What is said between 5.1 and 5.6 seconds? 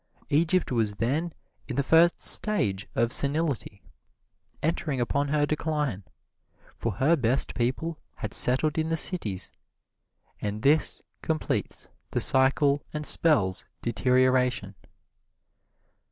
her